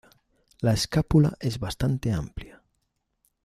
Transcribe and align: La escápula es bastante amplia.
La 0.61 0.73
escápula 0.73 1.37
es 1.39 1.59
bastante 1.59 2.11
amplia. 2.11 2.63